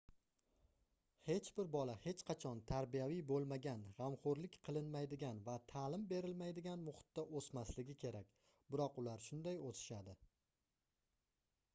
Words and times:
hech 1.25 1.49
bir 1.57 1.67
bola 1.73 1.97
hech 2.05 2.23
qachon 2.29 2.61
tarbiyaviy 2.71 3.19
boʻlmagan 3.31 3.83
gʻamxoʻrlik 3.99 4.57
qilinmaydigan 4.69 5.43
va 5.51 5.57
taʼlim 5.73 6.07
berilmaydigan 6.15 6.87
muhitda 6.89 7.27
oʻsmaligi 7.41 7.99
kerak 8.07 8.35
biroq 8.73 9.01
ular 9.03 9.23
shunday 9.29 9.61
oʻsishadi 9.69 10.17